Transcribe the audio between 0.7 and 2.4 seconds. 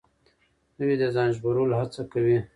دوی د ځان ژغورلو هڅه کوي.